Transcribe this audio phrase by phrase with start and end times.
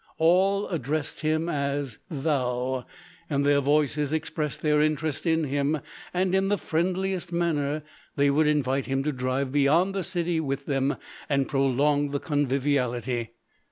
[0.17, 2.87] All addressed him as "thou,"
[3.29, 5.79] and their voices expressed their interest in him,
[6.11, 7.83] and in the friendliest manner,
[8.15, 10.95] they would invite him to drive beyond the city with them,
[11.29, 13.33] and prolong the conviviality.